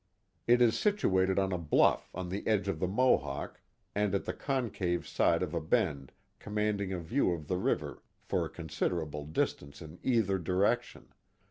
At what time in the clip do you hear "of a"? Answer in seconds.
5.43-5.61